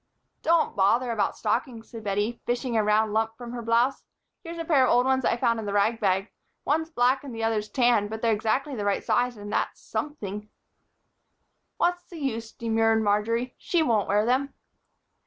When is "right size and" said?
8.83-9.53